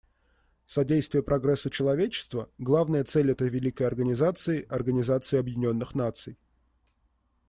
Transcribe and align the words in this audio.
Содействие 0.65 1.21
прогрессу 1.21 1.69
человечества— 1.69 2.49
главная 2.57 3.03
цель 3.03 3.29
этой 3.29 3.49
великой 3.49 3.85
организации, 3.85 4.65
Организации 4.67 5.37
Объединенных 5.37 5.93
Наций. 5.93 6.39